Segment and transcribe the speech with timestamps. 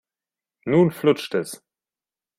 [0.65, 1.51] Nun flutscht es.